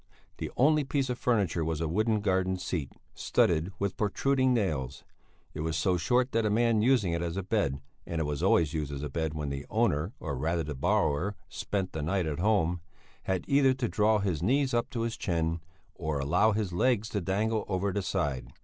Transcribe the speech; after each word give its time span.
The 0.39 0.49
only 0.57 0.83
piece 0.83 1.11
of 1.11 1.19
furniture 1.19 1.63
was 1.63 1.79
a 1.79 1.87
wooden 1.87 2.21
garden 2.21 2.57
seat, 2.57 2.91
studded 3.13 3.71
with 3.77 3.97
protruding 3.97 4.51
nails. 4.51 5.03
It 5.53 5.59
was 5.59 5.77
so 5.77 5.95
short 5.95 6.31
that 6.31 6.43
a 6.43 6.49
man 6.49 6.81
using 6.81 7.13
it 7.13 7.21
as 7.21 7.37
a 7.37 7.43
bed 7.43 7.79
and 8.07 8.19
it 8.19 8.23
was 8.23 8.41
always 8.41 8.73
used 8.73 8.91
as 8.91 9.03
a 9.03 9.09
bed 9.11 9.35
when 9.35 9.49
the 9.49 9.67
owner, 9.69 10.13
or 10.19 10.35
rather 10.35 10.63
the 10.63 10.73
borrower, 10.73 11.35
spent 11.49 11.91
the 11.93 12.01
night 12.01 12.25
at 12.25 12.39
home 12.39 12.81
had 13.25 13.45
either 13.47 13.75
to 13.75 13.87
draw 13.87 14.17
his 14.17 14.41
knees 14.41 14.73
up 14.73 14.89
to 14.89 15.01
his 15.01 15.17
chin, 15.17 15.59
or 15.93 16.17
allow 16.17 16.51
his 16.51 16.73
legs 16.73 17.07
to 17.09 17.21
dangle 17.21 17.63
over 17.67 17.93
the 17.93 18.01
side. 18.01 18.47